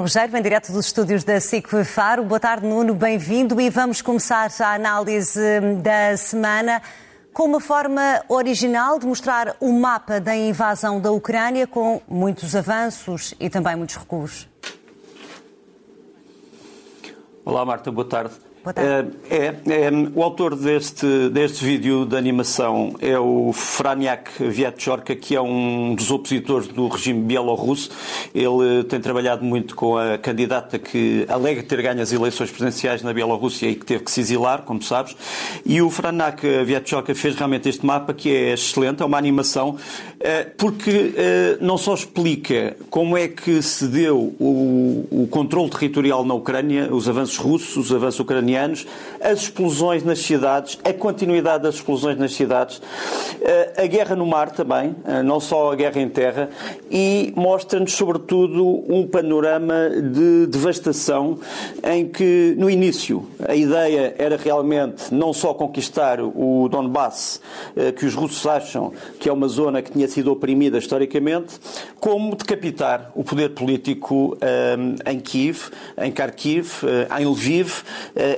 [0.00, 2.24] Nuno Rogério, em direto dos estúdios da SIC Faro.
[2.24, 3.60] Boa tarde, Nuno, bem-vindo.
[3.60, 6.80] E vamos começar a análise hum, da semana
[7.34, 13.34] com uma forma original de mostrar o mapa da invasão da Ucrânia, com muitos avanços
[13.38, 14.48] e também muitos recuos.
[17.44, 18.34] Olá, Marta, boa tarde.
[18.76, 25.34] Eh, é, é, o autor deste, deste vídeo de animação é o Franiak Viatchorka, que
[25.34, 27.90] é um dos opositores do regime bielorrusso.
[28.34, 33.14] Ele tem trabalhado muito com a candidata que alega ter ganho as eleições presidenciais na
[33.14, 35.16] Bielorrússia e que teve que se exilar, como sabes.
[35.64, 39.78] E o Franiak Viatchorka fez realmente este mapa, que é excelente, é uma animação,
[40.20, 46.26] eh, porque eh, não só explica como é que se deu o, o controle territorial
[46.26, 48.86] na Ucrânia, os avanços russos, os avanços ucranianos, ucranianos,
[49.20, 52.80] as explosões nas cidades, a continuidade das explosões nas cidades,
[53.40, 56.50] eh, a guerra no mar também, eh, não só a guerra em terra,
[56.90, 61.38] e mostra-nos, sobretudo, um panorama de devastação
[61.84, 67.40] em que, no início, a ideia era realmente não só conquistar o Donbass,
[67.76, 71.58] eh, que os russos acham que é uma zona que tinha sido oprimida historicamente,
[72.00, 74.36] como decapitar o poder político
[75.06, 76.82] em Kiev, em Kharkiv,
[77.18, 77.82] em Lviv,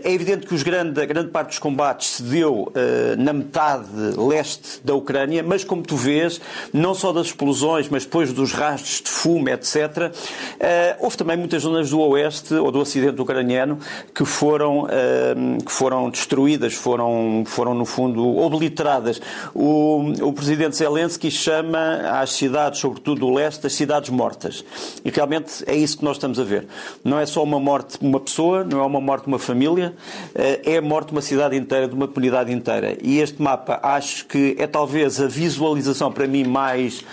[0.04, 2.72] é evidente que grande, a grande parte dos combates se deu uh,
[3.18, 6.40] na metade leste da Ucrânia, mas como tu vês,
[6.72, 10.12] não só das explosões, mas depois dos rastros de fumo, etc., uh,
[10.60, 13.78] eh, houve também muitas zonas do oeste ou do ocidente ucraniano
[14.14, 19.20] que foram, uh, que foram destruídas, foram, foram no fundo obliteradas.
[19.54, 24.64] O, o presidente Zelensky chama às cidades, sobretudo do leste, as cidades mortas.
[25.04, 26.66] E realmente é isso que nós estamos a ver.
[27.04, 29.91] Não é só uma morte de uma pessoa, não é uma morte de uma família,
[30.34, 32.96] eh, é a morte de uma cidade inteira, de uma comunidade inteira.
[33.02, 37.04] E este mapa acho que é talvez a visualização para mim mais,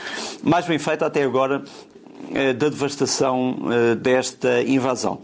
[0.43, 1.63] mais bem feita até agora
[2.33, 5.21] eh, da devastação eh, desta invasão.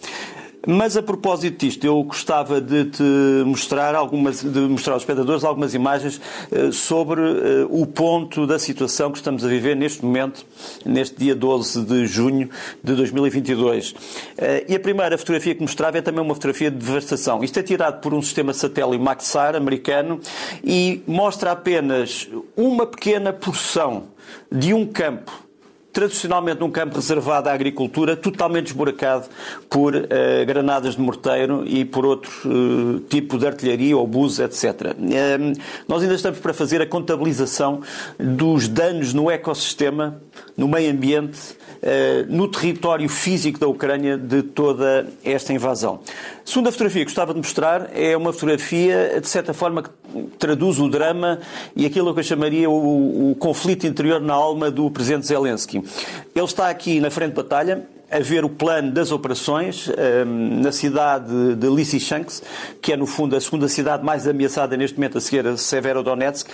[0.66, 3.04] Mas a propósito disto, eu gostava de te
[3.46, 6.20] mostrar algumas, de mostrar aos espectadores algumas imagens
[6.52, 10.46] uh, sobre uh, o ponto da situação que estamos a viver neste momento,
[10.84, 12.50] neste dia 12 de junho
[12.84, 13.92] de 2022.
[13.92, 13.96] Uh,
[14.38, 17.44] eh, e a primeira fotografia que mostrava é também uma fotografia de devastação.
[17.44, 20.20] Isto é tirado por um sistema satélite Maxar americano
[20.64, 22.28] e mostra apenas
[22.58, 24.06] uma pequena porção
[24.52, 25.45] de um campo
[25.96, 29.28] tradicionalmente num campo reservado à agricultura, totalmente esburacado
[29.70, 30.06] por uh,
[30.46, 34.92] granadas de morteiro e por outro uh, tipo de artilharia, obus, etc.
[34.92, 35.58] Uh,
[35.88, 37.80] nós ainda estamos para fazer a contabilização
[38.20, 40.22] dos danos no ecossistema,
[40.58, 41.56] no meio ambiente,
[41.88, 46.00] eh, no território físico da Ucrânia de toda esta invasão.
[46.06, 49.90] A segunda fotografia que gostava de mostrar é uma fotografia, de certa forma, que
[50.38, 51.40] traduz o drama
[51.76, 55.78] e aquilo que eu chamaria o, o conflito interior na alma do presidente Zelensky.
[56.36, 60.62] Ele está aqui na frente de batalha, a ver o plano das operações um, ehm,
[60.62, 62.44] na cidade de Lysychansk,
[62.82, 66.48] que é no fundo a segunda cidade mais ameaçada neste momento a seguir a Severodonetsk.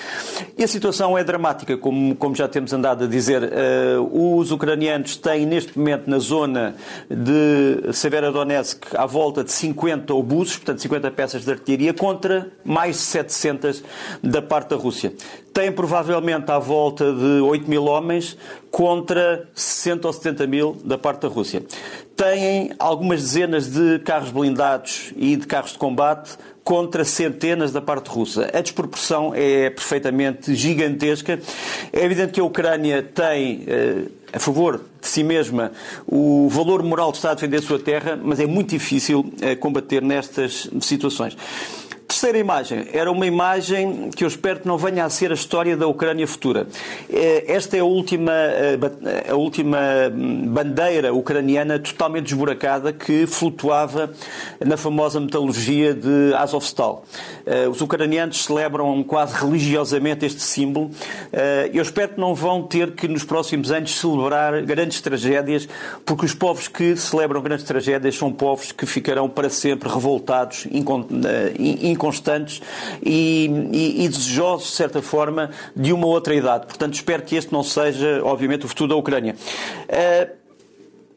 [0.57, 3.44] E a situação é dramática, como, como já temos andado a dizer.
[3.44, 6.73] Uh, os ucranianos têm neste momento na zona
[7.07, 13.01] de Severodonetsk à volta de 50 obusos, portanto 50 peças de artilharia, contra mais de
[13.03, 13.83] 700
[14.23, 15.13] da parte da Rússia
[15.53, 18.38] tem provavelmente à volta de 8 mil homens
[18.69, 21.63] contra 60 ou 70 mil da parte da Rússia.
[22.16, 28.07] Têm algumas dezenas de carros blindados e de carros de combate contra centenas da parte
[28.07, 28.50] russa.
[28.53, 31.40] A desproporção é perfeitamente gigantesca.
[31.91, 35.72] É evidente que a Ucrânia tem, eh, a favor de si mesma,
[36.06, 39.56] o valor moral de estar a defender a sua terra, mas é muito difícil eh,
[39.56, 41.35] combater nestas situações.
[42.11, 45.77] Terceira imagem era uma imagem que eu espero que não venha a ser a história
[45.77, 46.67] da Ucrânia futura.
[47.09, 48.77] Eh, esta é a última, eh,
[49.29, 49.79] a última
[50.13, 54.11] hum, bandeira ucraniana totalmente desburacada que flutuava
[54.59, 57.05] na famosa metalurgia de Azovstal.
[57.45, 60.91] Eh, os ucranianos celebram quase religiosamente este símbolo.
[61.72, 65.67] Eu espero que não vão ter que nos próximos anos celebrar grandes tragédias,
[66.05, 72.01] porque os povos que celebram grandes tragédias são povos que ficarão para sempre revoltados, incontroláveis
[72.02, 72.64] constantes
[73.06, 76.66] e, e, e, desejosos, de certa forma, de uma outra idade.
[76.66, 79.36] Portanto, espero que este não seja, obviamente, o futuro da Ucrânia.
[79.88, 80.41] Uh,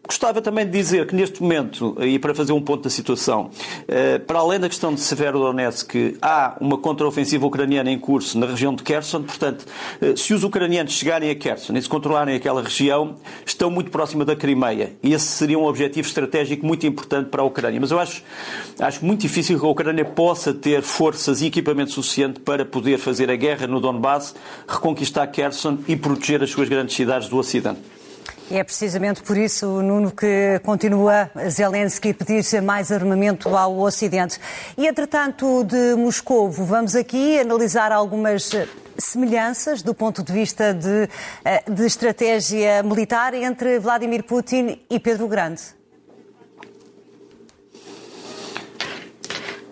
[0.07, 3.51] Gostava também de dizer que neste momento, e para fazer um ponto da situação,
[3.89, 8.75] eh, para além da questão de Severodonetsk, há uma contraofensiva ucraniana em curso na região
[8.75, 9.23] de Kherson.
[9.23, 9.65] Portanto,
[10.03, 13.15] eh, se os ucranianos chegarem a Kherson e se controlarem aquela região,
[13.47, 14.93] estão muito próxima da Crimeia.
[15.03, 17.81] E esse seria um objetivo estratégico muito importante para a Ucrânia.
[17.81, 18.23] Mas eu acho,
[18.79, 23.31] acho muito difícil que a Ucrânia possa ter forças e equipamento suficiente para poder fazer
[23.31, 24.35] a guerra no Donbass,
[24.69, 27.81] reconquistar Kherson e proteger as suas grandes cidades do Ocidente.
[28.51, 34.39] É precisamente por isso, Nuno, que continua Zelensky pedir mais armamento ao Ocidente.
[34.77, 38.51] E, entretanto, de Moscou, vamos aqui analisar algumas
[38.99, 41.09] semelhanças do ponto de vista de,
[41.45, 45.63] eh, de estratégia militar entre Vladimir Putin e Pedro Grande.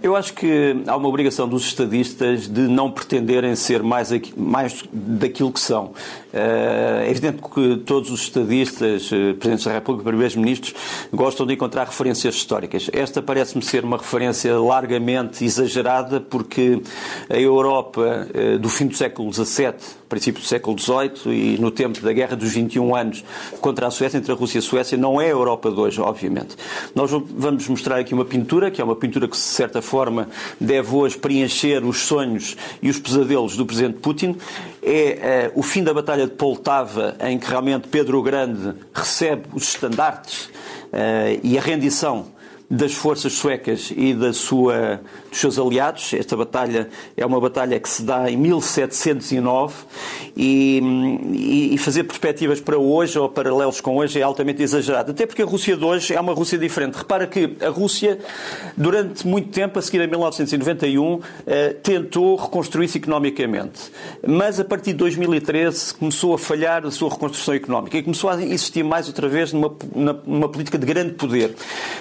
[0.03, 5.53] Eu acho que há uma obrigação dos estadistas de não pretenderem ser mais, mais daquilo
[5.53, 5.93] que são.
[6.33, 10.75] Eh, é evidente que todos os estadistas, eh, Presidentes da República, Primeiros-Ministros,
[11.13, 12.91] gostam de encontrar referências históricas.
[12.93, 16.83] Esta parece-me ser uma referência largamente exagerada, porque
[17.31, 19.75] a Europa eh, do fim do século XVII,
[20.13, 23.25] princípio do século XVIII e no tempo da Guerra dos 21 anos
[23.63, 26.03] contra a Suécia, entre a Rússia e a Suécia, não é a Europa de hoje,
[26.03, 26.55] obviamente.
[26.95, 30.29] Nós vamos mostrar aqui uma pintura, que é uma pintura que, de certa forma,
[30.61, 34.37] deve hoje preencher os sonhos e os pesadelos do Presidente Putin.
[34.83, 39.45] É uh, o fim da Batalha de Poltava, em que realmente Pedro o Grande recebe
[39.55, 40.45] os estandartes
[40.93, 42.27] uh, e a rendição
[42.73, 46.15] das forças suecas e da sua, dos seus aliados.
[46.15, 49.75] Esta batalha é uma batalha que se dá em 1709
[50.35, 55.11] e, e, fazer perspectivas para hoje ou paralelos com hoje é altamente exagerado.
[55.11, 56.95] Até porque a Rússia de hoje é uma Rússia diferente.
[56.95, 58.19] Repara que a Rússia,
[58.75, 63.93] durante muito tempo, a seguir a 1991, eh, tentou reconstruir-se economicamente.
[64.27, 68.43] Mas a partir de 2013 começou a falhar a sua reconstrução económica e começou a
[68.43, 69.77] existir mais outra vez numa,
[70.25, 71.55] numa política de grande poder.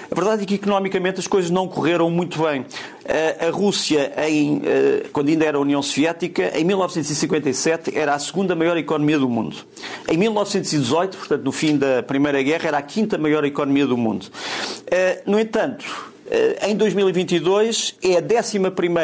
[0.09, 2.65] A verdade é que economicamente as coisas não correram muito bem.
[3.47, 8.77] A Rússia, em, eh, quando ainda era União Soviética, em 1957 era a segunda maior
[8.77, 9.57] economia do mundo.
[10.07, 14.27] Em 1918, portanto, no fim da Primeira Guerra, era a quinta maior economia do mundo.
[14.85, 15.85] Eh, no entanto,
[16.29, 18.57] eh, em 2022 é a 11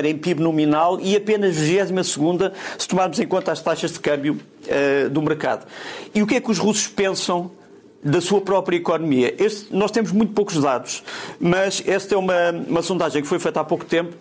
[0.08, 4.40] em PIB nominal e apenas 22 se tomarmos em conta as taxas de câmbio
[5.12, 5.66] do mercado.
[6.14, 7.50] E o que é que os russos pensam
[8.08, 9.36] da sua própria economia.
[9.38, 11.04] Este, nós temos muito poucos dados,
[11.40, 14.16] mas esta é uma, uma sondagem que foi feita há pouco tempo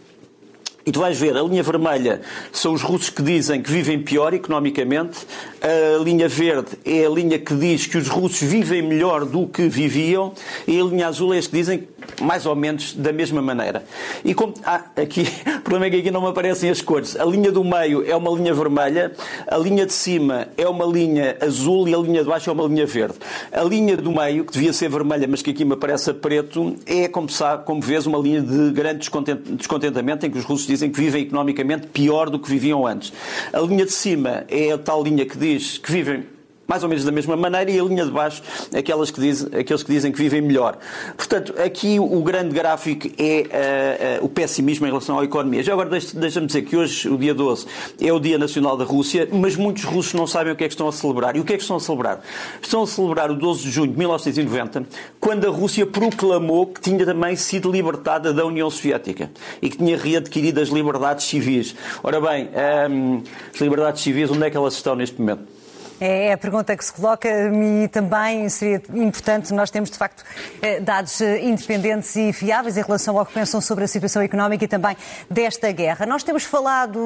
[0.87, 2.21] e tu vais ver, a linha vermelha
[2.53, 5.19] são os russos que dizem que vivem pior economicamente,
[5.61, 9.69] a linha verde é a linha que diz que os russos vivem melhor do que
[9.69, 10.33] viviam,
[10.65, 11.89] e a linha azul é as que dizem
[12.21, 13.85] mais ou menos da mesma maneira.
[14.25, 14.55] E como.
[14.65, 15.23] Ah, aqui,
[15.59, 17.19] o problema é que aqui não me aparecem as cores.
[17.19, 19.13] A linha do meio é uma linha vermelha,
[19.47, 22.65] a linha de cima é uma linha azul e a linha de baixo é uma
[22.65, 23.17] linha verde.
[23.53, 26.77] A linha do meio, que devia ser vermelha, mas que aqui me aparece a preto,
[26.87, 29.09] é, como, sabe, como vês, uma linha de grande
[29.57, 33.13] descontentamento em que os russos dizem que vivem economicamente pior do que viviam antes.
[33.53, 36.36] A linha de cima é a tal linha que diz que vivem
[36.67, 38.43] mais ou menos da mesma maneira, e a linha de baixo,
[38.77, 40.79] aquelas que dizem, aqueles que dizem que vivem melhor.
[41.17, 45.63] Portanto, aqui o grande gráfico é uh, uh, o pessimismo em relação à economia.
[45.63, 47.67] Já agora deixa-me dizer que hoje, o dia 12,
[48.01, 50.75] é o Dia Nacional da Rússia, mas muitos russos não sabem o que é que
[50.75, 51.37] estão a celebrar.
[51.37, 52.21] E o que é que estão a celebrar?
[52.61, 54.85] Estão a celebrar o 12 de junho de 1990,
[55.21, 59.31] quando a Rússia proclamou que tinha também sido libertada da União Soviética
[59.63, 61.75] e que tinha readquirido as liberdades civis.
[62.03, 63.23] Ora bem, um, ehm,
[63.55, 65.56] as liberdades civis, onde é que elas estão neste momento?
[65.99, 69.53] É, a pergunta que se coloca e também seria importante.
[69.55, 70.23] Nós temos, de facto,
[70.61, 74.65] eh, dados eh, independentes e fiáveis em relação ao que pensam sobre a situação económica
[74.65, 74.95] e também
[75.31, 76.05] desta guerra.
[76.05, 76.99] Nós temos falado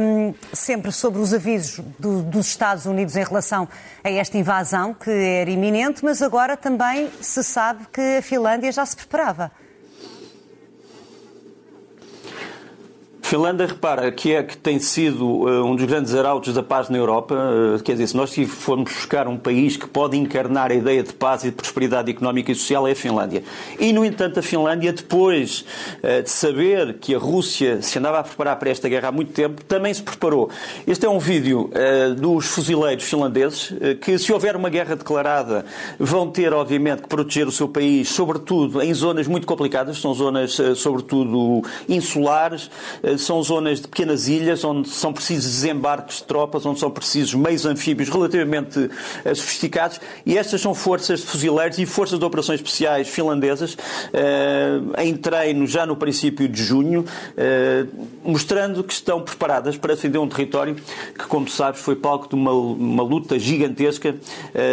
[0.00, 3.68] um, sempre sobre os avisos do, dos Estados Unidos em relação
[4.04, 8.86] a esta invasão, que era iminente, mas agora também se sabe que a Finlândia já
[8.86, 9.50] se preparava.
[13.26, 16.96] Finlândia, repara, que é que tem sido uh, um dos grandes arautos da paz na
[16.96, 21.02] Europa, uh, quer dizer, se nós formos buscar um país que pode encarnar a ideia
[21.02, 23.42] de paz e de prosperidade económica e social, é a Finlândia.
[23.80, 25.64] E, no entanto, a Finlândia, depois
[26.04, 29.32] uh, de saber que a Rússia se andava a preparar para esta guerra há muito
[29.32, 30.48] tempo, também se preparou.
[30.86, 31.68] Este é um vídeo
[32.18, 35.64] dos fuzileiros finlandeses que, se houver uma guerra declarada,
[35.98, 40.56] vão ter, obviamente, que proteger o seu país, sobretudo em zonas muito complicadas, são zonas,
[40.76, 42.70] sobretudo, insulares,
[43.22, 47.66] são zonas de pequenas ilhas onde são precisos desembarques de tropas, onde são precisos meios
[47.66, 48.90] anfíbios relativamente
[49.24, 53.76] eh, sofisticados e estas são forças de fuzileiros e forças de operações especiais finlandesas
[54.12, 57.04] eh, em treino já no princípio de junho,
[57.36, 57.86] eh,
[58.24, 62.52] mostrando que estão preparadas para defender um território que, como sabes, foi palco de uma,
[62.52, 64.14] uma luta gigantesca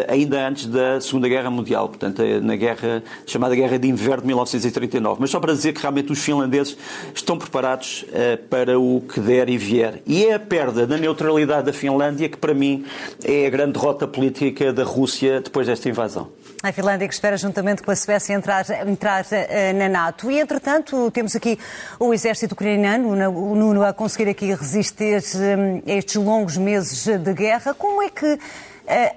[0.08, 5.18] ainda antes da Segunda Guerra Mundial, portanto, na guerra chamada Guerra de Inverno de 1939.
[5.20, 6.78] Mas só para dizer que realmente os finlandeses
[7.14, 8.06] estão preparados
[8.38, 10.02] para o que der e vier.
[10.06, 12.86] E é a perda da neutralidade da Finlândia que, para mim,
[13.24, 16.30] é a grande derrota política da Rússia depois desta invasão.
[16.62, 20.32] A Finlândia que espera, juntamente com a Suécia, entrar, entrar uh, na NATO.
[20.32, 21.60] E, entretanto, temos aqui
[22.00, 27.34] o exército ucraniano, o Nuno, a conseguir aqui resistir um, a estes longos meses de
[27.34, 27.74] guerra.
[27.74, 28.40] Como é que uh,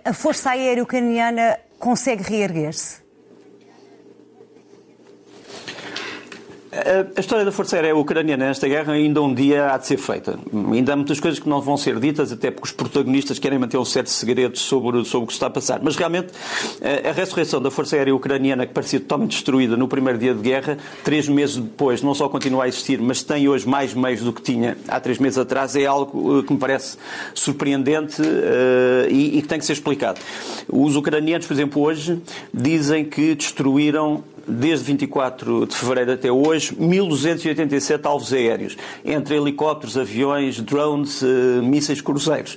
[0.04, 3.05] a Força Aérea Ucraniana consegue reerguer-se?
[7.16, 10.38] A história da Força Aérea Ucraniana nesta guerra ainda um dia há de ser feita.
[10.72, 13.78] Ainda há muitas coisas que não vão ser ditas, até porque os protagonistas querem manter
[13.78, 15.80] um certo segredo sobre, sobre o que está a passar.
[15.82, 16.28] Mas realmente
[17.08, 20.76] a ressurreição da Força Aérea Ucraniana, que parecia totalmente destruída no primeiro dia de guerra,
[21.02, 24.42] três meses depois não só continua a existir, mas tem hoje mais meios do que
[24.42, 26.98] tinha há três meses atrás, é algo eh, que me parece
[27.34, 30.20] surpreendente uh, e, e que tem que ser explicado.
[30.68, 32.20] Os ucranianos, por exemplo, hoje
[32.52, 40.60] dizem que destruíram desde 24 de fevereiro até hoje, 1.287 alvos aéreos, entre helicópteros, aviões,
[40.60, 41.26] drones, uh,
[41.62, 42.56] mísseis cruzeiros,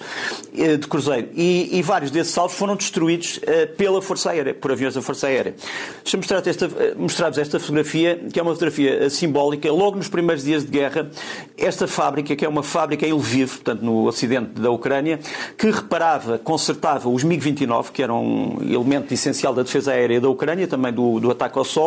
[0.53, 1.29] uh, de cruzeiro.
[1.33, 5.27] E, e, vários desses alvos foram destruídos uh, pela Força Aérea, por aviões da Força
[5.27, 5.55] Aérea.
[6.03, 9.71] Deixa-me mostrar esta, mostrar-vos esta fotografia, que é uma fotografia simbólica.
[9.71, 11.09] Logo nos primeiros dias de guerra,
[11.57, 15.19] esta fábrica, que é uma fábrica em Lviv, portanto no ocidente da Ucrânia,
[15.57, 20.67] que reparava, consertava os MiG-29, que eram um elemento essencial da defesa aérea da Ucrânia,
[20.67, 21.78] também do, do ataque ao Sol.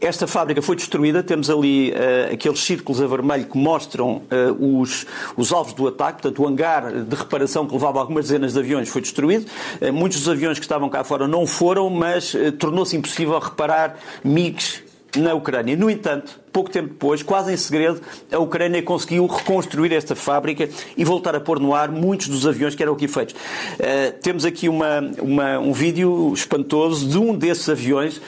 [0.00, 5.04] Esta fábrica foi destruída, temos ali uh, aqueles círculos a vermelho que mostram uh, os,
[5.36, 8.88] os alvos do ataque, portanto, o hangar de reparação que levava algumas dezenas de aviões
[8.88, 9.46] foi destruído.
[9.80, 14.88] Uh, muitos dos aviões que estavam cá fora não foram, mas tornou-se impossível reparar MiGs
[15.16, 15.76] na Ucrânia.
[15.76, 21.04] No entanto, pouco tempo depois, quase em segredo, a Ucrânia conseguiu reconstruir esta fábrica e
[21.04, 23.34] voltar a pôr no ar muitos dos aviões que eram aqui feitos.
[23.34, 28.20] Uh, temos aqui uma, uma, um vídeo espantoso de um desses aviões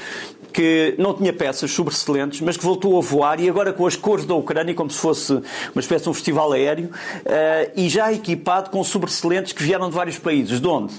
[0.53, 4.25] que não tinha peças sobressalentes, mas que voltou a voar e agora com as cores
[4.25, 8.71] da Ucrânia, como se fosse uma espécie de um festival aéreo, uh, e já equipado
[8.71, 10.61] com sobressalentes que vieram de vários países.
[10.61, 10.95] De onde?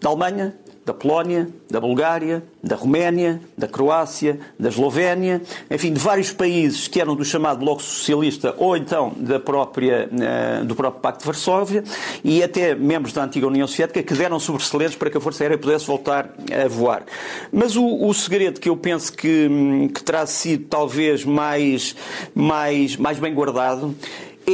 [0.00, 6.32] Da Alemanha, da Polónia, da Bulgária, da Roménia, da Croácia, da Eslovénia, enfim, de vários
[6.32, 11.20] países que eram do chamado Bloco Socialista ou então da própria, uh, do próprio Pacto
[11.20, 11.84] de Varsóvia
[12.24, 15.58] e até membros da antiga União Soviética que deram sobressalentes para que a Força Aérea
[15.58, 17.04] pudesse voltar a voar.
[17.52, 21.94] Mas o, o segredo que eu penso que, que terá sido talvez mais,
[22.34, 23.94] mais, mais bem guardado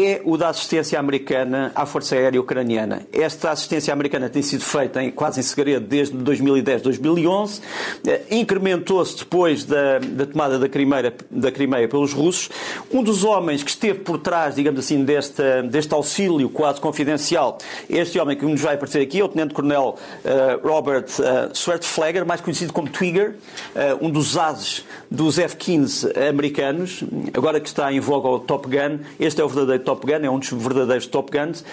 [0.05, 3.07] é o da assistência americana à Força Aérea Ucraniana.
[3.13, 7.61] Esta assistência americana tem sido feita em, quase em segredo desde 2010, 2011,
[8.07, 12.51] eh, incrementou-se depois da, da tomada da Crimeia, da Crimeia pelos russos.
[12.93, 18.19] Um dos homens que esteve por trás, digamos assim, deste, deste auxílio quase confidencial, este
[18.19, 22.73] homem que nos vai aparecer aqui é o Tenente-Coronel uh, Robert uh, Swertflager, mais conhecido
[22.73, 23.37] como Twigger,
[23.75, 28.99] uh, um dos ases dos F-15 americanos, agora que está em voga o Top Gun,
[29.19, 31.65] este é o verdadeiro Top Gun, é um dos verdadeiros Top Guns, uh,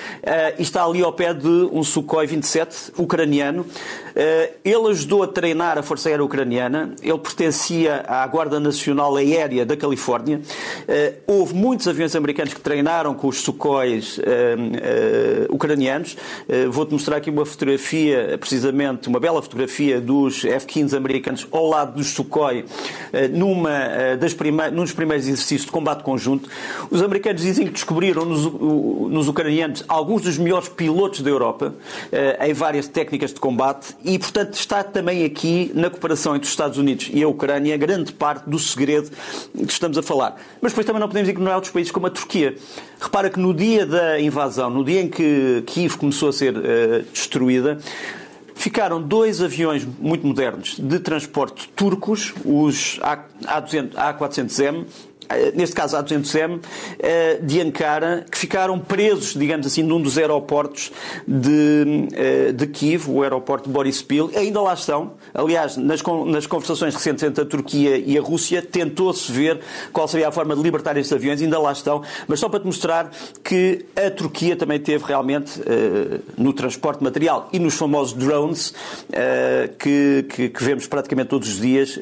[0.60, 3.63] e está ali ao pé de um Sukhoi 27 ucraniano.
[3.63, 9.65] Uh, ele ajudou a treinar a Força Aérea Ucraniana, ele pertencia à Guarda Nacional Aérea
[9.65, 10.38] da Califórnia.
[10.38, 14.20] Uh, houve muitos aviões americanos que treinaram com os Sukhois
[15.50, 16.15] ucranianos.
[16.70, 22.08] Vou-te mostrar aqui uma fotografia, precisamente, uma bela fotografia dos F-15 americanos ao lado dos
[22.08, 22.65] Sukhoi,
[23.32, 26.50] numa das prime num dos primeiros exercícios de combate conjunto.
[26.91, 31.75] Os americanos dizem que descobriram nos, nos ucranianos alguns dos melhores pilotos da Europa
[32.12, 36.50] eh, em várias técnicas de combate e, portanto, está também aqui na cooperação entre os
[36.50, 39.12] Estados Unidos e a Ucrânia grande parte do segredo
[39.55, 40.41] que estamos a falar.
[40.59, 42.55] Mas depois também não podemos ignorar outros países como a Turquia.
[43.00, 46.62] Repara que no dia da invasão, no dia em que Kiev começou a ser uh,
[47.12, 47.77] destruída,
[48.55, 54.85] ficaram dois aviões muito modernos de transporte turcos, os A400M, eh,
[55.55, 56.59] neste caso a 200M,
[56.99, 60.91] eh, de Ankara, que ficaram presos, digamos assim, num dos aeroportos
[61.27, 64.31] de, eh, de Kiev, o aeroporto de Borispil.
[64.35, 65.13] Ainda lá estão.
[65.33, 69.59] Aliás, nas, nas conversações recentes entre a Turquia e a Rússia, tentou-se ver
[69.91, 71.41] qual seria a forma de libertar estes aviões.
[71.41, 72.03] Ainda lá estão.
[72.27, 73.11] Mas só para te mostrar
[73.43, 75.61] que a Turquia também teve realmente,
[76.37, 78.73] no transporte material e nos famosos drones,
[79.79, 81.99] que, que, que vemos praticamente todos os dias,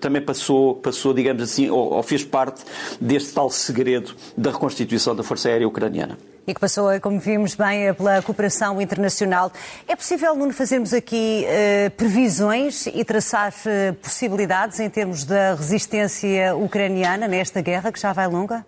[0.00, 2.62] também passou, passou digamos assim, ou, ou fez parte
[3.00, 6.18] deste tal segredo da reconstituição da Força Aérea Ucraniana.
[6.46, 9.52] E que passou, como vimos bem, pela cooperação internacional.
[9.86, 16.56] É possível, Nuno, fazermos aqui uh, previsões e traçar uh, possibilidades em termos da resistência
[16.56, 18.64] ucraniana nesta guerra que já vai longa?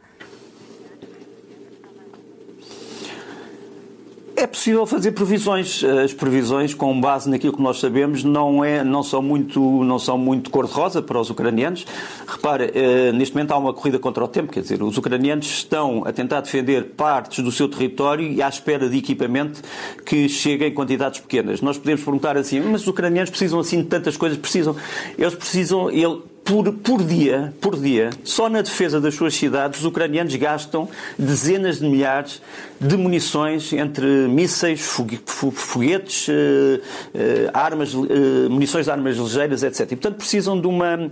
[4.43, 5.85] É possível fazer previsões.
[5.85, 10.19] As previsões, com base naquilo que nós sabemos, não, é, não são muito, não são
[10.19, 11.87] muito cor-de-rosa para os ucranianos.
[12.27, 16.03] Repare, eh, neste momento há uma corrida contra o tempo, quer dizer, os ucranianos estão
[16.05, 19.63] a tentar defender partes do seu território e à espera de equipamento
[20.05, 21.63] que chegue em quantidades pequenas.
[21.63, 24.37] Nós podemos perguntar assim, mas os ucranianos precisam assim de tantas coisas?
[24.37, 24.75] Precisam.
[25.17, 29.87] Eles precisam, ele, por, por, dia, por dia, só na defesa das suas cidades, os
[29.87, 32.43] ucranianos gastam dezenas de milhares
[32.81, 36.81] de munições entre mísseis, foguetes, eh,
[37.15, 39.81] eh, armas, eh, munições de armas ligeiras, etc.
[39.83, 41.09] E, portanto, precisam de uma.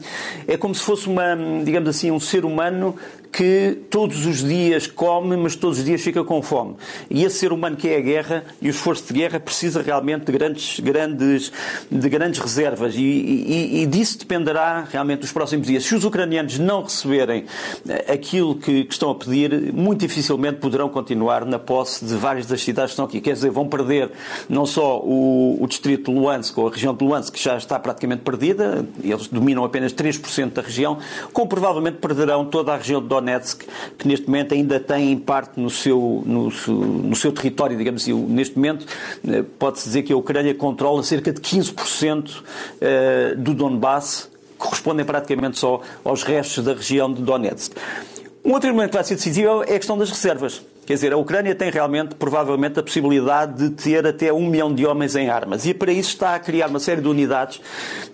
[0.49, 2.97] É como se fosse uma, digamos assim, um ser humano
[3.33, 6.77] que todos os dias come, mas todos os dias fica com fome.
[7.09, 10.27] E esse ser humano que é a guerra e o esforço de guerra precisa realmente
[10.27, 11.53] de grandes, grandes,
[11.91, 12.95] de grandes reservas.
[12.95, 15.85] E, e, e disso dependerá realmente dos próximos dias.
[15.85, 17.45] Se os ucranianos não receberem
[18.13, 22.63] aquilo que, que estão a pedir, muito dificilmente poderão continuar na posse de várias das
[22.63, 23.21] cidades que estão aqui.
[23.21, 24.11] Quer dizer, vão perder
[24.49, 27.79] não só o, o distrito de Luansk, ou a região de Luansk, que já está
[27.79, 30.99] praticamente perdida, eles dominam apenas 3% da região,
[31.33, 33.65] como provavelmente perderão toda a região de Donetsk,
[33.99, 38.15] que neste momento ainda tem em parte no seu, no, no seu território, digamos assim.
[38.15, 38.87] Neste momento,
[39.27, 42.43] eh, pode-se dizer que a Ucrânia controla cerca de 15%
[42.81, 47.73] eh, do Donbass, correspondem praticamente só aos restos da região de Donetsk.
[48.45, 50.63] Um outro elemento que vai ser decisivo é a questão das reservas.
[50.87, 54.85] Quer dizer, a Ucrânia tem realmente, provavelmente, a possibilidade de ter até um milhão de
[54.85, 55.65] homens em armas.
[55.65, 57.61] E para isso está a criar uma série de unidades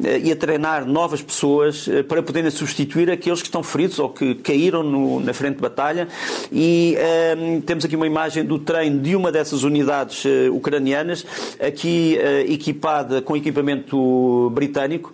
[0.02, 4.10] eh, e a treinar novas pessoas eh, para poderem substituir aqueles que estão feridos ou
[4.10, 6.08] que caíram no, na frente de batalha.
[6.52, 11.24] E ehm, temos aqui uma imagem do treino de uma dessas unidades uh, ucranianas,
[11.58, 12.18] aqui
[12.48, 15.12] equipada com equipamento britânico,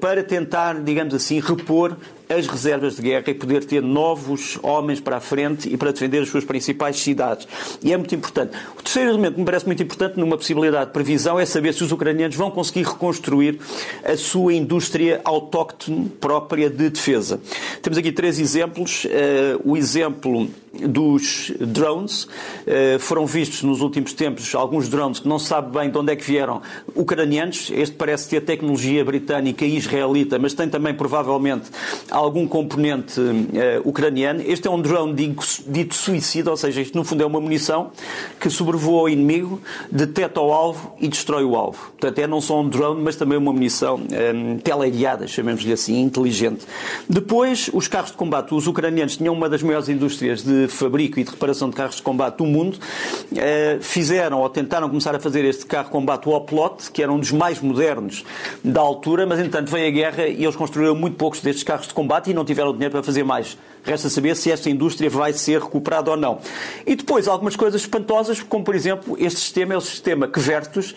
[0.00, 1.96] para tentar, digamos assim, repor
[2.28, 6.22] as reservas de guerra e poder ter novos homens para a frente e para defender
[6.22, 7.46] as suas principais cidades.
[7.82, 8.56] E é muito importante.
[8.78, 11.82] O terceiro elemento que me parece muito importante numa possibilidade de previsão é saber se
[11.84, 13.58] os ucranianos vão conseguir reconstruir
[14.04, 17.40] a sua indústria autóctone própria de defesa.
[17.82, 19.04] Temos aqui três exemplos.
[19.04, 19.08] Uh,
[19.64, 22.24] o exemplo dos drones.
[22.24, 26.12] Uh, foram vistos nos últimos tempos alguns drones que não se sabe bem de onde
[26.12, 26.62] é que vieram
[26.94, 27.70] ucranianos.
[27.74, 31.70] Este parece ter tecnologia britânica e israelita, mas tem também provavelmente
[32.18, 33.44] algum componente uh,
[33.84, 34.42] ucraniano.
[34.42, 37.92] Este é um drone dito suicida, ou seja, isto no fundo é uma munição
[38.40, 39.60] que sobrevoa o inimigo,
[39.90, 41.92] detecta o alvo e destrói o alvo.
[41.98, 46.00] Portanto, é não só um drone, mas também uma munição um, eh, teleguiada, chamemos-lhe assim,
[46.00, 46.66] inteligente.
[47.08, 48.54] Depois, os carros de combate.
[48.54, 52.02] Os ucranianos tinham uma das maiores indústrias de fabrico e de reparação de carros de
[52.02, 52.78] combate do mundo.
[53.32, 57.12] Uh, fizeram ou tentaram começar a fazer este carro de combate, o Oplot, que era
[57.12, 58.24] um dos mais modernos
[58.64, 61.94] da altura, mas entanto veio a guerra e eles construíram muito poucos destes carros de
[61.94, 63.58] combate combate e não tiveram dinheiro para fazer mais.
[63.84, 66.38] Resta saber se esta indústria vai ser recuperada ou não.
[66.86, 70.94] E depois algumas coisas espantosas, como por exemplo este sistema é o sistema Kvertus,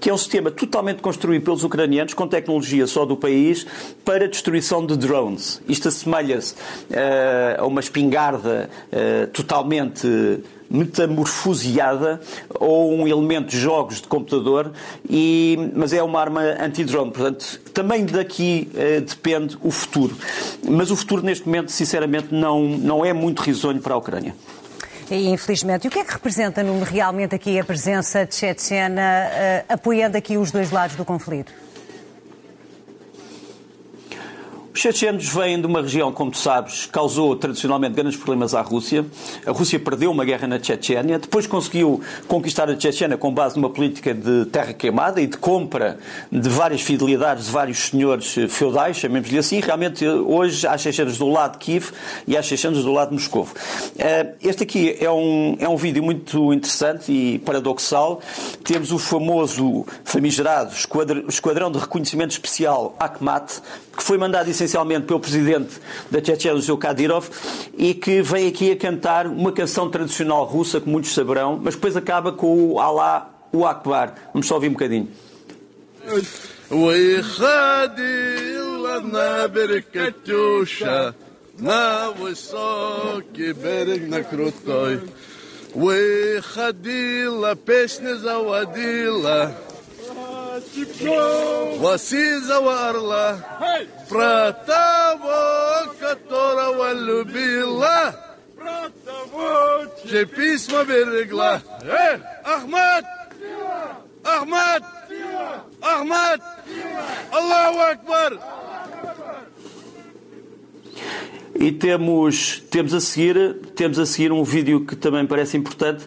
[0.00, 3.66] que é um sistema totalmente construído pelos ucranianos, com tecnologia só do país,
[4.04, 5.60] para destruição de drones.
[5.68, 10.06] Isto assemelha-se uh, a uma espingarda uh, totalmente
[10.72, 12.20] metamorfoseada
[12.58, 14.72] ou um elemento de jogos de computador,
[15.08, 17.10] e, mas é uma arma anti-drone.
[17.10, 20.16] Portanto, também daqui eh, depende o futuro.
[20.66, 24.34] Mas o futuro, neste momento, sinceramente, não, não é muito risonho para a Ucrânia.
[25.10, 25.84] E, infelizmente.
[25.84, 30.38] E o que é que representa realmente aqui a presença de Chechena uh, apoiando aqui
[30.38, 31.52] os dois lados do conflito?
[34.74, 39.04] Os chechenos vêm de uma região, como tu sabes, causou tradicionalmente grandes problemas à Rússia.
[39.44, 43.68] A Rússia perdeu uma guerra na Chechênia, depois conseguiu conquistar a Chechênia com base numa
[43.68, 45.98] política de terra queimada e de compra
[46.30, 49.60] de várias fidelidades de vários senhores feudais, chamemos-lhe assim.
[49.60, 51.90] Realmente, hoje há chechenos do lado de Kiev
[52.26, 53.46] e há chechenos do lado de Moscou.
[53.98, 58.22] Eh, este aqui é um, é um vídeo muito interessante e paradoxal.
[58.64, 60.72] Temos o famoso, famigerado
[61.28, 63.60] Esquadrão de Reconhecimento Especial Akhmat,
[63.94, 65.79] que foi mandado essencialmente pelo presidente
[66.11, 67.29] da Chechnya, o seu Kadyrov,
[67.77, 71.95] e que vem aqui a cantar uma canção tradicional russa, que muitos saberão, mas depois
[71.95, 74.15] acaba com o Alá, o Akbar.
[74.33, 75.07] Vamos só ouvir um bocadinho.
[81.59, 85.01] на высокий берег на крутой.
[85.73, 89.55] Выходила, песня заводила,
[91.78, 93.36] Васизова орла.
[94.08, 98.14] Про того, которого любила.
[98.56, 101.60] Про того, че письма берегла.
[101.82, 103.04] Эй, Ахмад!
[104.24, 104.82] Ахмад!
[105.82, 106.40] Ахмад!
[107.32, 108.38] Аллаху Акбар!
[111.54, 116.04] E temos, temos, a seguir, temos a seguir um vídeo que também parece importante.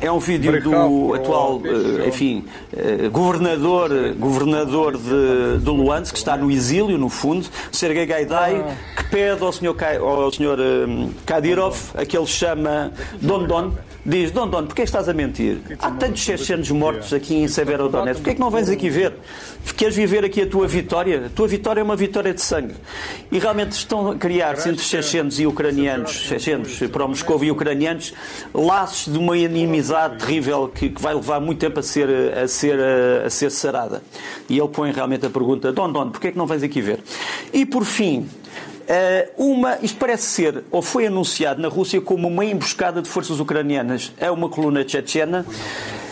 [0.00, 2.44] É um vídeo do atual, eh, enfim,
[2.76, 9.04] eh, governador, governador de, de Luansk, que está no exílio, no fundo, Sergei Gaidai, que
[9.04, 10.58] pede ao senhor, ao senhor
[11.24, 12.92] Kadyrov, a que ele chama
[13.22, 13.72] Don Don,
[14.08, 15.58] diz, Don Don, porquê estás a mentir?
[15.78, 19.12] Há tantos chechenos mortos aqui em Severodonetsk, porquê é que não vens aqui ver?
[19.76, 21.26] Queres viver aqui a tua vitória?
[21.26, 22.74] A tua vitória é uma vitória de sangue.
[23.30, 28.14] E realmente estão a criar-se entre chechenos e ucranianos, chechenos, para Moscou e ucranianos,
[28.54, 32.78] laços de uma inimizade terrível que, que vai levar muito tempo a ser, a, ser,
[33.24, 34.02] a, ser sarada.
[34.48, 37.00] E ele põe realmente a pergunta, Don Don, porquê é que não vens aqui ver?
[37.52, 38.26] E por fim,
[39.36, 44.12] uma, isto parece ser, ou foi anunciado na Rússia como uma emboscada de forças ucranianas
[44.20, 45.44] a uma coluna chechena.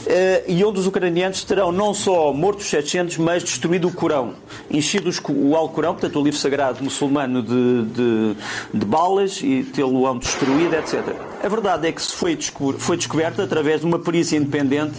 [0.06, 4.34] Uh, e onde os ucranianos terão não só morto os chechenos, mas destruído o Corão,
[4.70, 8.36] enchido o Alcorão, portanto o livro sagrado muçulmano, de, de,
[8.72, 11.25] de balas e tê-lo-ão destruído, etc.
[11.42, 12.36] A verdade é que se foi,
[12.78, 14.94] foi descoberto através de uma perícia independente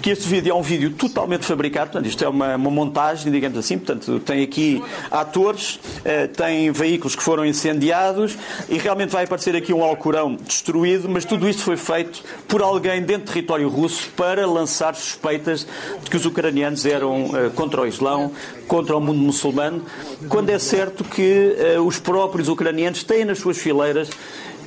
[0.00, 3.58] que este vídeo é um vídeo totalmente fabricado, portanto, isto é uma, uma montagem, digamos
[3.58, 9.56] assim, portanto, tem aqui atores, eh, tem veículos que foram incendiados e realmente vai aparecer
[9.56, 14.08] aqui um Alcorão destruído, mas tudo isto foi feito por alguém dentro do território russo
[14.16, 15.66] para lançar suspeitas
[16.04, 18.30] de que os ucranianos eram eh, contra o Islão,
[18.68, 19.82] contra o mundo muçulmano,
[20.28, 24.10] quando é certo que eh, os próprios ucranianos têm nas suas fileiras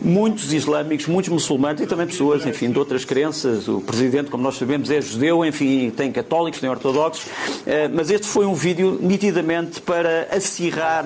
[0.01, 3.67] muitos islâmicos, muitos muçulmanos e também pessoas, enfim, de outras crenças.
[3.67, 7.25] O presidente, como nós sabemos, é judeu, enfim, tem católicos, tem ortodoxos.
[7.65, 11.05] Eh, mas este foi um vídeo nitidamente para acirrar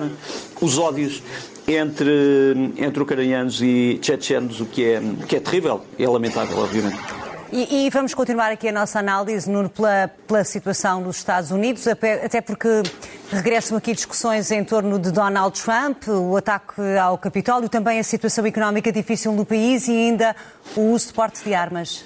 [0.60, 1.22] os ódios
[1.68, 7.25] entre, entre ucranianos e chechenos, o que é, que é terrível e é lamentável, obviamente.
[7.52, 11.86] E, e, vamos continuar aqui a nossa análise Nuno, pela, pela situação nos Estados Unidos,
[11.86, 12.68] até porque
[13.30, 18.44] regressam aqui discussões em torno de Donald Trump, o ataque ao Capitólio, também a situação
[18.44, 20.34] económica difícil no país e ainda
[20.74, 22.04] o uso de porte de armas.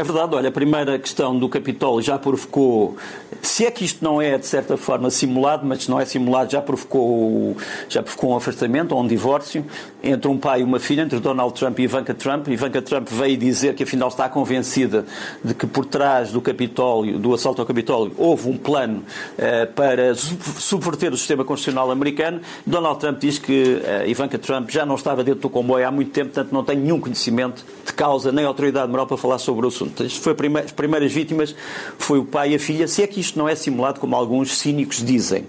[0.00, 2.96] É verdade, olha, a primeira questão do Capitólio já provocou
[3.42, 6.50] se é que isto não é, de certa forma, simulado, mas se não é simulado,
[6.50, 7.56] já provocou,
[7.88, 9.64] já provocou um afastamento ou um divórcio
[10.02, 12.48] entre um pai e uma filha, entre Donald Trump e Ivanka Trump.
[12.48, 15.04] Ivanka Trump veio dizer que, afinal, está convencida
[15.44, 19.02] de que por trás do Capitólio, do assalto ao Capitólio, houve um plano
[19.38, 22.40] uh, para subverter o sistema constitucional americano.
[22.66, 26.10] Donald Trump diz que uh, Ivanka Trump já não estava dentro do comboio há muito
[26.10, 29.68] tempo, portanto, não tem nenhum conhecimento de causa nem autoridade moral para falar sobre o
[29.68, 29.89] assunto.
[30.00, 31.54] Isto foi as primeiras vítimas
[31.98, 32.88] foi o pai e a filha.
[32.88, 35.42] Se é que isto não é simulado como alguns cínicos dizem.
[35.42, 35.46] Uh,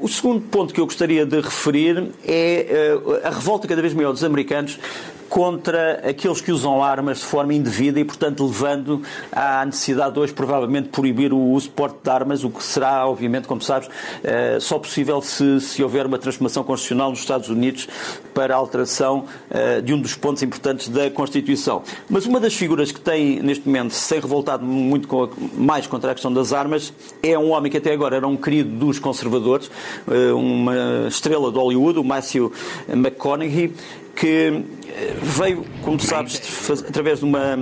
[0.00, 4.12] o segundo ponto que eu gostaria de referir é uh, a revolta cada vez maior
[4.12, 4.78] dos americanos
[5.32, 9.00] contra aqueles que usam armas de forma indevida e, portanto, levando
[9.32, 13.48] à necessidade de hoje, provavelmente, proibir o uso porte de armas, o que será, obviamente,
[13.48, 13.88] como sabes,
[14.22, 17.88] eh, só possível se, se houver uma transformação constitucional nos Estados Unidos
[18.34, 21.82] para a alteração eh, de um dos pontos importantes da Constituição.
[22.10, 25.08] Mas uma das figuras que tem, neste momento, se tem revoltado muito
[25.54, 26.92] mais contra a questão das armas
[27.22, 29.70] é um homem que até agora era um querido dos conservadores,
[30.10, 32.52] eh, uma estrela de Hollywood, o Matthew
[32.86, 33.72] McConaughey,
[34.14, 36.40] que eh, veio, como sabes,
[36.86, 37.56] através de uma,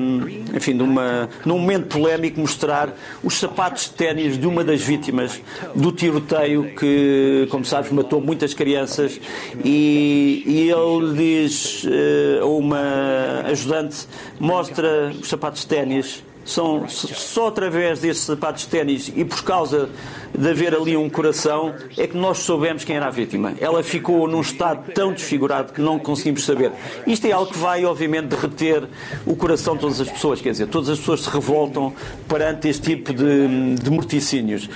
[0.55, 5.41] enfim, de uma, num momento polémico, mostrar os sapatos de ténis de uma das vítimas
[5.75, 9.21] do tiroteio que, como sabes, matou muitas crianças.
[9.65, 14.07] E, e ele diz uh, a uma ajudante,
[14.39, 19.89] mostra os sapatos de ténis são só através desses sapatos de ténis e por causa
[20.37, 23.55] de haver ali um coração é que nós soubemos quem era a vítima.
[23.61, 26.73] Ela ficou num estado tão desfigurado que não conseguimos saber.
[27.07, 28.89] Isto é algo que vai, obviamente, derreter
[29.27, 31.93] o coração de todas as pessoas, quer dizer, todas as pessoas se revoltam
[32.29, 34.69] perante este tipo de, de morticínios.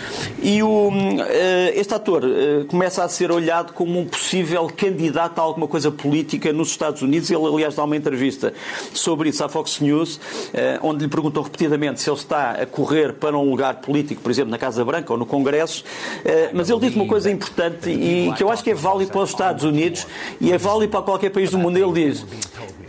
[0.43, 5.43] E o, eh, este ator eh, começa a ser olhado como um possível candidato a
[5.43, 7.31] alguma coisa política nos Estados Unidos.
[7.31, 8.53] Ele, aliás, dá uma entrevista
[8.93, 10.21] sobre isso à Fox News,
[10.53, 14.31] eh, onde lhe perguntam repetidamente se ele está a correr para um lugar político, por
[14.31, 15.85] exemplo, na Casa Branca ou no Congresso
[16.25, 19.23] eh, mas ele disse uma coisa importante e que eu acho que é válido para
[19.23, 20.07] os Estados Unidos
[20.41, 21.79] e é válido para qualquer país do mundo.
[21.79, 22.27] Ele diz: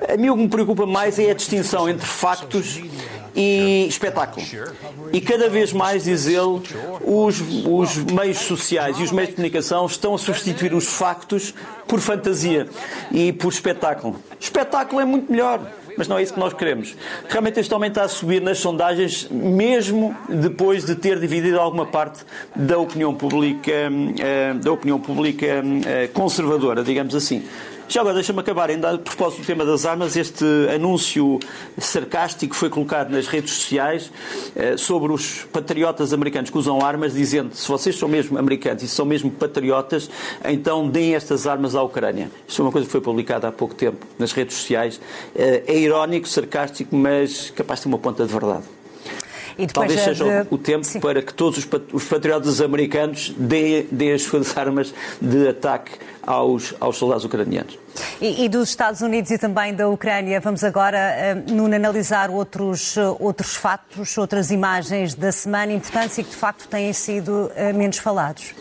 [0.09, 2.81] A mim o que me preocupa mais é a distinção entre factos
[3.35, 4.45] e espetáculo.
[5.11, 6.61] E cada vez mais, diz ele,
[7.03, 11.53] os, os meios sociais e os meios de comunicação estão a substituir os factos
[11.87, 12.67] por fantasia
[13.11, 14.15] e por espetáculo.
[14.39, 15.59] Espetáculo é muito melhor
[15.97, 16.95] mas não é isso que nós queremos.
[17.29, 22.23] Realmente este homem está a subir nas sondagens, mesmo depois de ter dividido alguma parte
[22.55, 27.43] da opinião pública, eh, da opinião pública eh, conservadora, digamos assim.
[27.87, 30.43] Já agora, deixa-me acabar, ainda a propósito do tema das armas, este
[30.73, 31.39] anúncio
[31.77, 34.11] sarcástico foi colocado nas redes sociais
[34.55, 38.87] eh, sobre os patriotas americanos que usam armas, dizendo se vocês são mesmo americanos e
[38.87, 40.09] são mesmo patriotas,
[40.43, 42.31] então deem estas armas à Ucrânia.
[42.47, 44.99] Isto é uma coisa que foi publicada há pouco tempo nas redes sociais.
[45.35, 48.74] Eh, é irónico, sarcástico, mas capaz de ter uma ponta de verdade.
[49.73, 50.47] Talvez seja de...
[50.53, 50.99] o tempo Sim.
[50.99, 55.91] para que todos os patriotas americanos deem, deem as suas armas de ataque
[56.25, 57.77] aos, aos soldados ucranianos.
[58.19, 60.97] E, e, dos Estados Unidos e também da Ucrânia, vamos agora,
[61.47, 66.35] uh, Nuno, analisar outros, uh, outros fatos, outras imagens da semana importantes e que de
[66.35, 68.53] facto têm sido uh, menos falados.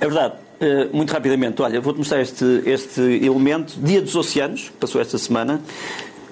[0.00, 0.34] É verdade.
[0.60, 3.74] Uh, muito rapidamente, olha, vou-te mostrar este, este elemento.
[3.78, 5.60] Dia dos Oceanos, passou esta semana.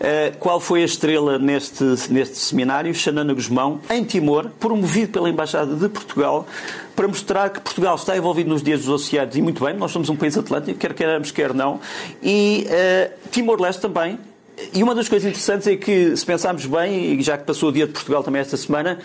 [0.00, 2.94] Uh, qual foi a estrela neste, neste seminário?
[2.94, 6.46] Xanana Guzmão, em Timor, promovido pela Embaixada de Portugal,
[6.96, 10.08] para mostrar que Portugal está envolvido nos dias dos oceanos e muito bem, nós somos
[10.08, 11.80] um país atlântico, quer queiramos, quer não,
[12.22, 14.18] e uh, Timor-Leste também.
[14.74, 17.72] E uma das coisas interessantes é que, se pensarmos bem, e já que passou o
[17.72, 18.98] dia de Portugal também esta semana,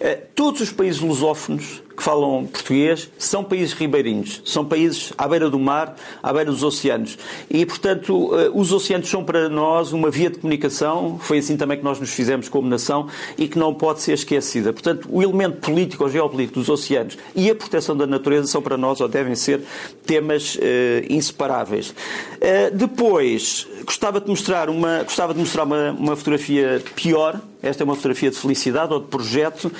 [0.00, 5.48] uh, todos os países lusófonos que falam português são países ribeirinhos, são países à beira
[5.48, 7.18] do mar, à beira dos oceanos.
[7.50, 11.78] E, portanto, eh, os oceanos são para nós uma via de comunicação, foi assim também
[11.78, 14.72] que nós nos fizemos como nação e que não pode ser esquecida.
[14.72, 18.76] Portanto, o elemento político ou geopolítico dos oceanos e a proteção da natureza são para
[18.76, 19.60] nós ou devem ser
[20.06, 20.58] temas uh,
[21.08, 21.90] inseparáveis.
[21.90, 27.84] Uh, depois, gostava de mostrar uma, gostava de mostrar uma, uma fotografia pior esta é
[27.84, 29.70] uma fotografia de felicidade ou de projeto.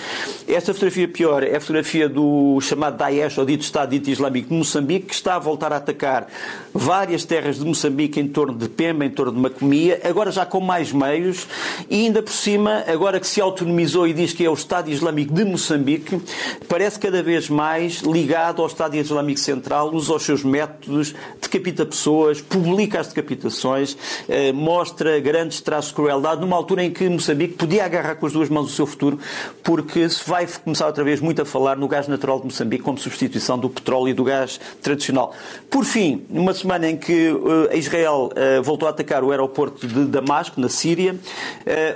[0.46, 4.54] Esta fotografia pior é a fotografia do chamado Daesh, ou dito Estado Dito Islâmico de
[4.54, 6.28] Moçambique, que está a voltar a atacar
[6.72, 10.60] várias terras de Moçambique em torno de Pemba, em torno de Macomia, agora já com
[10.60, 11.46] mais meios,
[11.90, 15.34] e ainda por cima, agora que se autonomizou e diz que é o Estado Islâmico
[15.34, 16.22] de Moçambique,
[16.68, 22.40] parece cada vez mais ligado ao Estado Islâmico Central, usa os seus métodos, decapita pessoas,
[22.40, 23.96] publica as decapitações,
[24.28, 28.26] eh, mostra grandes traços de crueldade, numa altura em que Moçambique podia podia agarrar com
[28.26, 29.18] as duas mãos o seu futuro,
[29.62, 32.98] porque se vai começar outra vez muito a falar no gás natural de Moçambique como
[32.98, 35.34] substituição do petróleo e do gás tradicional.
[35.70, 40.04] Por fim, numa semana em que uh, Israel uh, voltou a atacar o aeroporto de
[40.04, 41.14] Damasco, na Síria,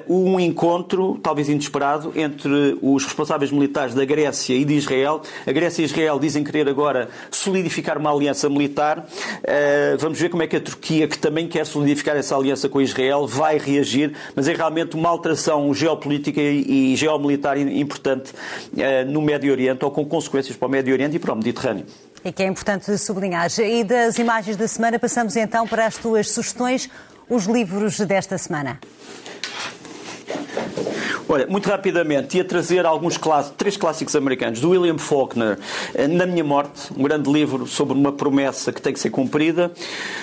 [0.08, 5.20] uh, um encontro, talvez inesperado, entre os responsáveis militares da Grécia e de Israel.
[5.46, 9.06] A Grécia e Israel dizem querer agora solidificar uma aliança militar.
[9.98, 13.26] Vamos ver como é que a Turquia, que também quer solidificar essa aliança com Israel,
[13.26, 19.52] vai reagir, mas é realmente uma alteração geopolítica e, e geomilitar importante uh, no Médio
[19.52, 21.86] Oriente ou com consequências para o Médio Oriente e para o Mediterrâneo.
[22.24, 23.48] E que é importante sublinhar.
[23.60, 26.90] E das imagens da semana, passamos então para as tuas sugestões,
[27.28, 28.80] os livros desta semana.
[31.28, 35.58] Olha, muito rapidamente, ia trazer alguns clássicos, três clássicos americanos, do William Faulkner,
[35.92, 39.72] eh, Na Minha Morte, um grande livro sobre uma promessa que tem que ser cumprida.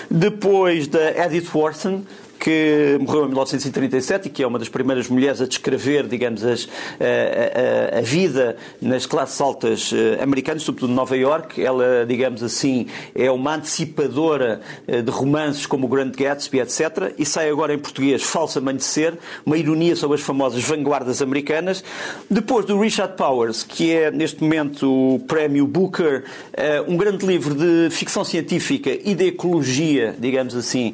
[0.10, 2.04] Depois da Edith Wharton,
[2.44, 6.68] que morreu em 1937 e que é uma das primeiras mulheres a descrever, digamos, as,
[7.00, 11.64] a, a, a, vida nas classes altas eh, americanas, sobretudo de Nova York.
[11.64, 17.14] Ela, digamos assim, é uma antecipadora eh, de romances como o Grand Gatsby, etc.
[17.18, 21.82] E sai agora em português Falso Amanhecer, uma ironia sobre as famosas vanguardas americanas.
[22.30, 27.56] Depois do Richard Powers, que é neste momento o prémio Booker, eh, um grande livro
[27.56, 30.94] de ficção científica e de ecologia, digamos assim,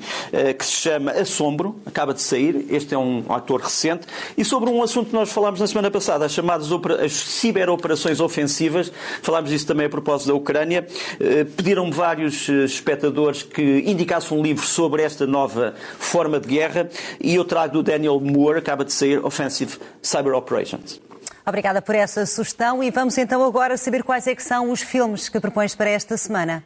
[0.57, 4.05] que se chama A Assombro, acaba de sair, este é um ator recente,
[4.37, 6.67] e sobre um assunto que nós falámos na semana passada, as chamadas
[7.01, 10.85] as ciberoperações ofensivas, falámos disso também a propósito da Ucrânia,
[11.17, 16.89] eh, pediram-me vários eh, espectadores que indicassem um livro sobre esta nova forma de guerra,
[17.21, 20.99] e eu trago do Daniel Moore, acaba de sair, Offensive Cyber Operations.
[21.45, 25.39] Obrigada por essa sugestão e vamos então agora saber quais é são os filmes que
[25.39, 26.65] propões para esta semana.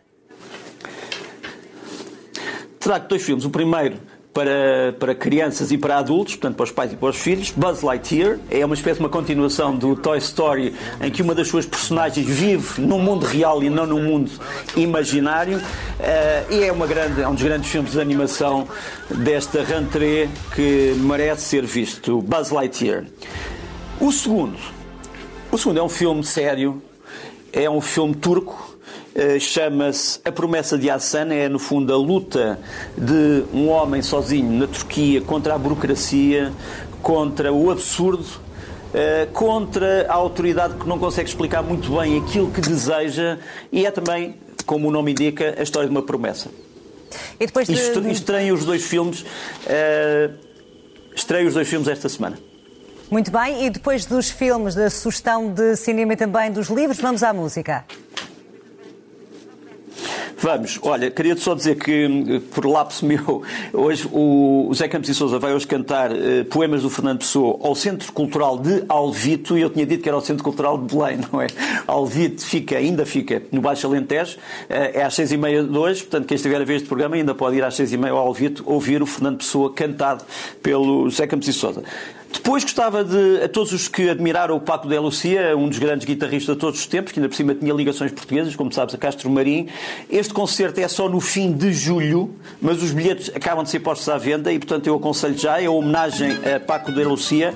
[2.80, 3.46] Trago dois filmes.
[3.46, 3.98] O primeiro
[4.34, 7.52] para, para crianças e para adultos, portanto para os pais e para os filhos.
[7.52, 11.48] Buzz Lightyear é uma espécie de uma continuação do Toy Story em que uma das
[11.48, 14.32] suas personagens vive num mundo real e não num mundo
[14.76, 15.58] imaginário.
[15.58, 18.68] Uh, e é, uma grande, é um dos grandes filmes de animação
[19.10, 22.22] desta rentrée que merece ser visto.
[22.22, 23.06] Buzz Lightyear.
[24.00, 24.58] O segundo,
[25.52, 26.82] o segundo é um filme sério,
[27.52, 28.73] é um filme turco
[29.40, 32.60] chama-se A Promessa de Hassan, é no fundo a luta
[32.98, 36.52] de um homem sozinho na Turquia contra a burocracia,
[37.02, 38.26] contra o absurdo,
[38.94, 43.40] eh, contra a autoridade que não consegue explicar muito bem aquilo que deseja
[43.72, 44.36] e é também,
[44.68, 46.52] como o nome indica, a história de uma promessa.
[47.40, 47.74] E depois de...
[48.12, 50.34] Estreiem os dois filmes, uh,
[51.16, 52.38] estreiem os dois filmes esta semana.
[53.10, 57.24] Muito bem, e depois dos filmes, da sugestão de cinema e também dos livros, vamos
[57.24, 57.86] à música.
[60.44, 65.40] Vamos, olha, queria só dizer que, por lapso meu, hoje o Zé Campos e Souza
[65.40, 69.70] vai hoje cantar uh, poemas do Fernando Pessoa ao Centro Cultural de Alvito, e eu
[69.70, 71.48] tinha dito que era o Centro Cultural de Belém, não é?
[71.88, 76.02] Alvito fica, ainda fica no Baixo Alentejo, uh, é às seis e meia de hoje,
[76.02, 78.18] portanto, quem estiver a ver este programa ainda pode ir às seis e meia ao
[78.18, 80.26] Alvito ouvir o Fernando Pessoa cantado
[80.62, 81.86] pelo Zé Campos e Souza.
[82.34, 86.06] Depois gostava de, a todos os que admiraram o Paco de Lucia, um dos grandes
[86.06, 88.98] guitarristas de todos os tempos, que ainda por cima tinha ligações portuguesas, como sabes, a
[88.98, 89.70] Castro Marim.
[90.10, 94.10] Este concerto é só no fim de julho, mas os bilhetes acabam de ser postos
[94.10, 95.62] à venda e, portanto, eu aconselho já.
[95.62, 97.54] É a homenagem a Paco de Lucia,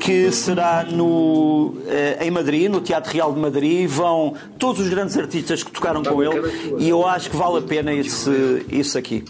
[0.00, 3.88] que será no, eh, em Madrid, no Teatro Real de Madrid.
[3.88, 7.62] Vão todos os grandes artistas que tocaram com ele e eu acho que vale a
[7.62, 9.24] pena esse, isso aqui.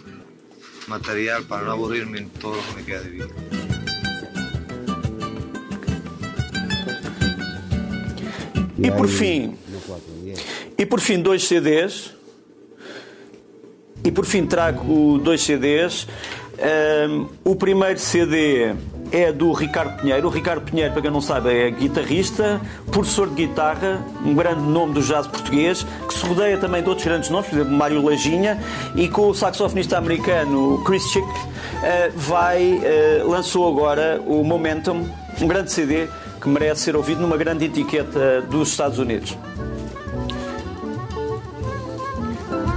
[0.88, 3.67] Material para não aburrir-me em todo o que me queda de vida.
[8.78, 9.54] E por fim,
[10.76, 12.14] e por fim dois CDs.
[14.04, 16.06] E por fim trago dois CDs.
[17.08, 18.74] Um, o primeiro CD
[19.12, 20.26] é do Ricardo Pinheiro.
[20.26, 22.60] O Ricardo Pinheiro, para quem não sabe, é guitarrista,
[22.90, 27.06] professor de guitarra, um grande nome do jazz português, que se rodeia também de outros
[27.06, 28.58] grandes nomes, por exemplo, Mário Lajinha,
[28.94, 35.08] e com o saxofonista americano Chris Chick, uh, vai, uh, lançou agora o Momentum,
[35.40, 36.08] um grande CD
[36.40, 39.36] que merece ser ouvido numa grande etiqueta dos Estados Unidos.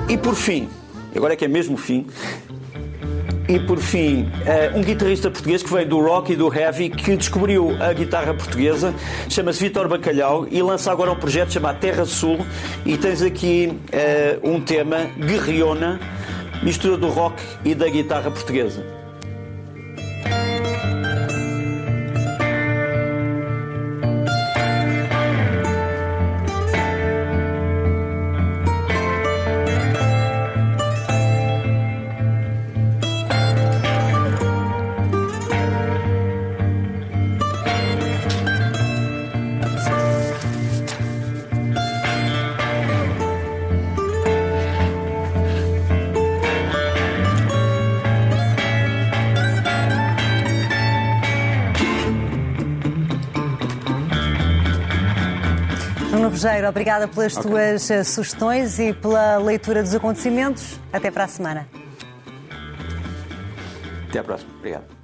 [0.09, 0.69] E por fim,
[1.15, 2.07] agora é que é mesmo o fim,
[3.47, 7.17] e por fim, eh, um guitarrista português que veio do rock e do heavy, que
[7.17, 8.93] descobriu a guitarra portuguesa,
[9.27, 12.39] chama-se Vitor Bacalhau e lança agora um projeto chamado Terra Sul.
[12.85, 13.77] E tens aqui
[14.43, 15.99] uh, um tema, Guerriona,
[16.63, 19.00] mistura do rock e da guitarra portuguesa.
[56.41, 57.51] Rogério, obrigada pelas okay.
[57.51, 60.79] tuas eh, sugestões e pela leitura dos acontecimentos.
[60.91, 61.67] Até para a semana.
[64.09, 64.51] Até à próxima.
[64.57, 65.00] Obrigado.